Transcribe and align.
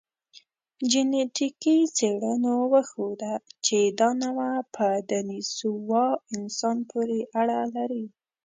جنټیکي 0.91 1.77
څېړنو 1.95 2.55
وښوده، 2.71 3.33
چې 3.65 3.77
دا 3.99 4.09
نوعه 4.23 4.53
په 4.75 4.87
دنیسووا 5.11 6.07
انسان 6.35 6.77
پورې 6.89 7.19
اړه 7.39 7.59
لري. 7.75 8.05